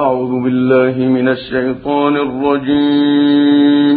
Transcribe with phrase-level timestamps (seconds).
[0.00, 3.96] أعوذ بالله من الشيطان الرجيم.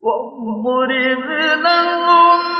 [0.02, 1.28] واضرب
[1.66, 2.51] لهم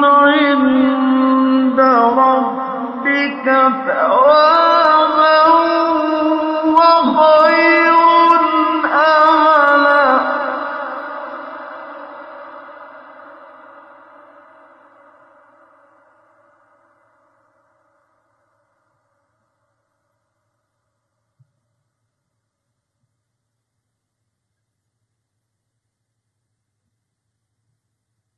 [0.04, 1.80] عند
[2.20, 3.46] ربك
[3.88, 4.65] ثوابا.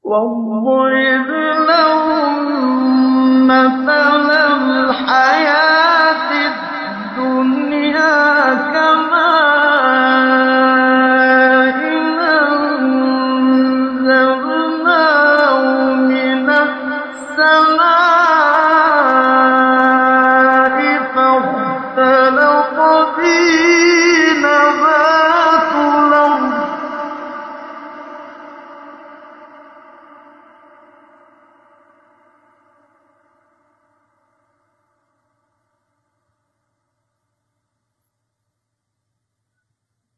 [0.07, 1.29] واضرب
[1.69, 2.44] لهم
[3.47, 3.87] مثل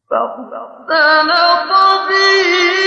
[0.09, 1.69] فاختلط
[2.09, 2.78] به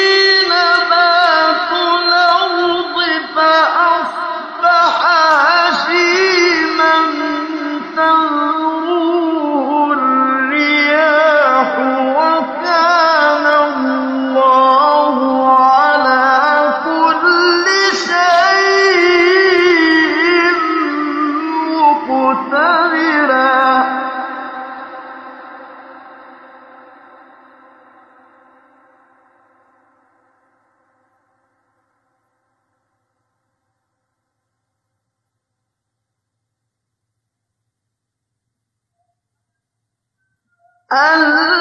[40.92, 41.51] المال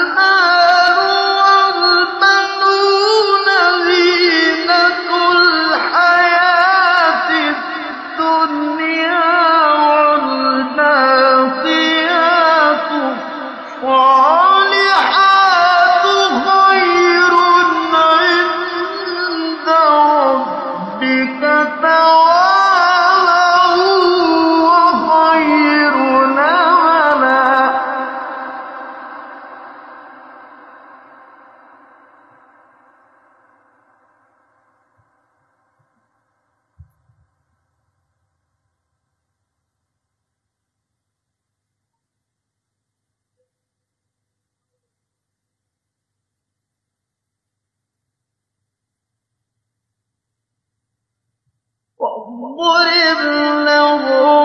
[52.40, 53.22] واضرب
[53.68, 54.41] لهم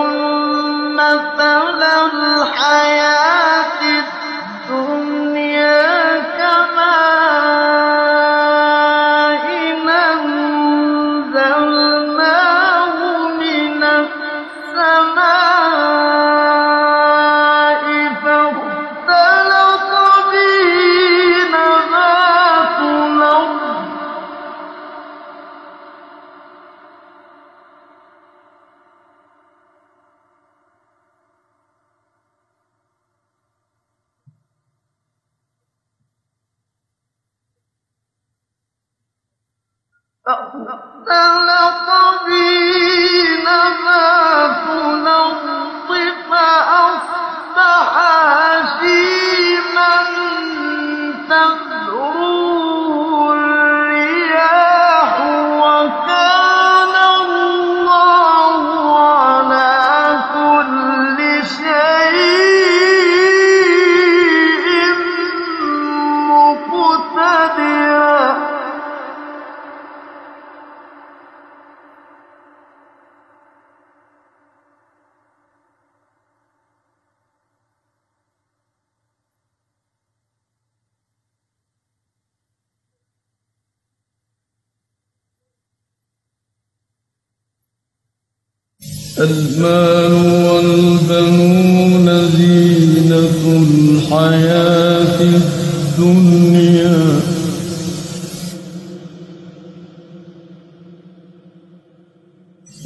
[89.19, 90.13] المال
[90.45, 96.99] والبنون زينة الحياة الدنيا.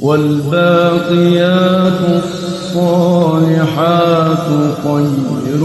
[0.00, 2.00] والباقيات
[2.72, 4.48] الصالحات
[4.84, 5.62] خير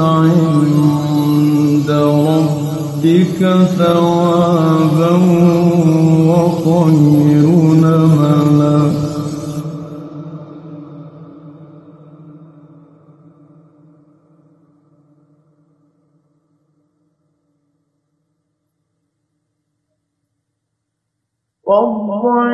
[0.00, 3.40] عند ربك
[3.78, 5.14] ثوابا
[6.28, 7.75] وخير
[21.68, 22.45] ربنا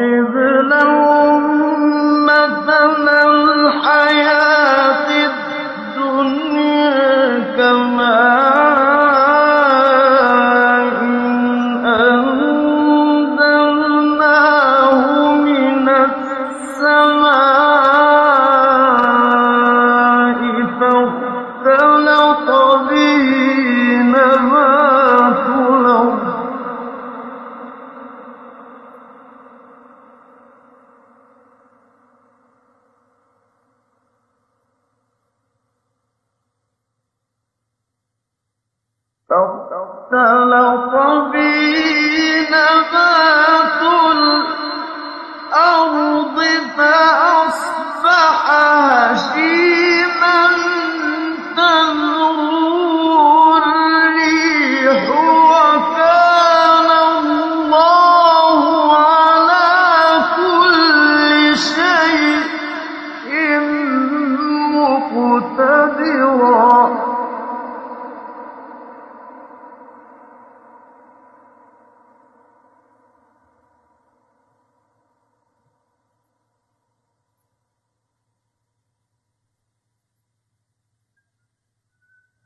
[40.15, 42.02] اختلط به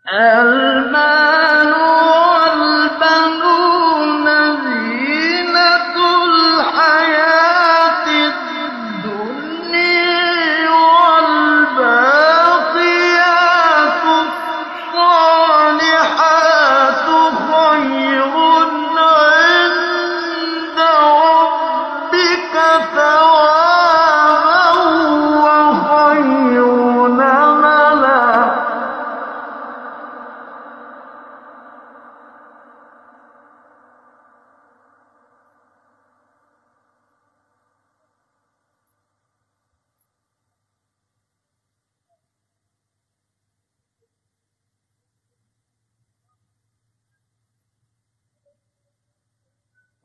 [0.09, 1.86] المال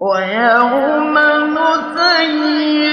[0.02, 1.16] ويوم
[1.54, 2.91] نسير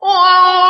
[0.00, 0.67] 哇哦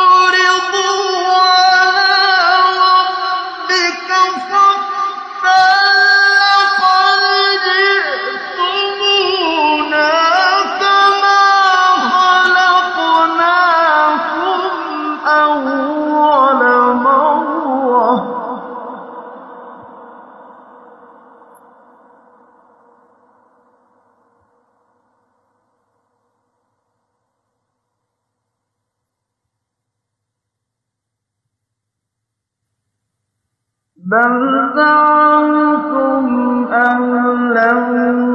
[34.11, 36.27] بل زعمتم
[36.73, 37.01] أن
[37.53, 38.28] لن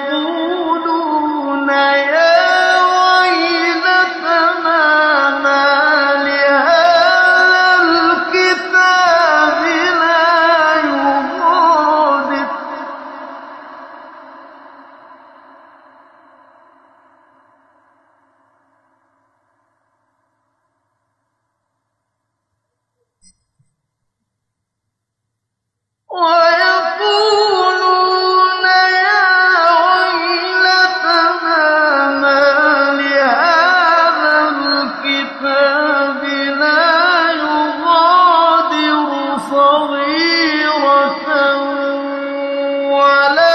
[43.03, 43.48] على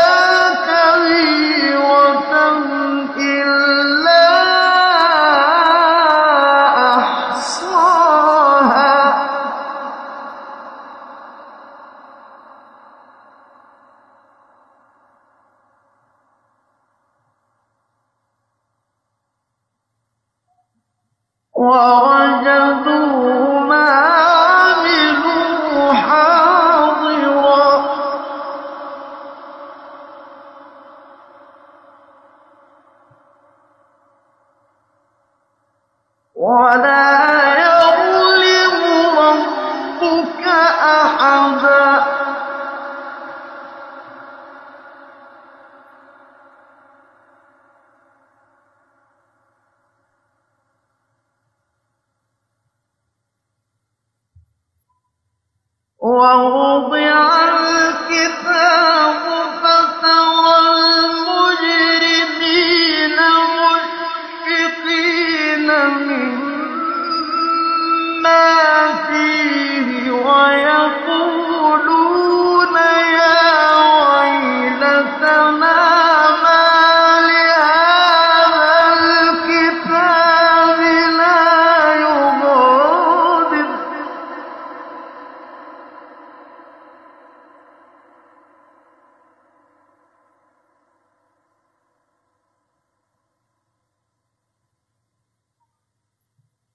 [36.44, 37.33] ولا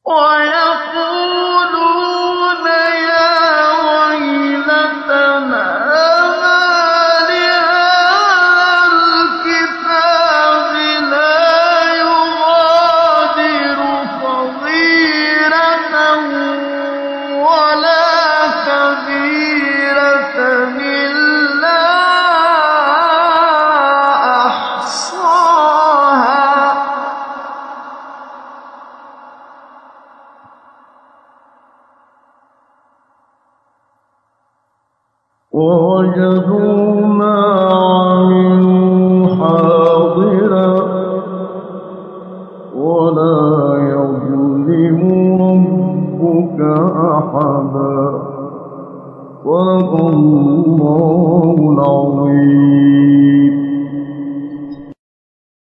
[0.09, 0.78] ويقول
[36.19, 36.78] ووجدوا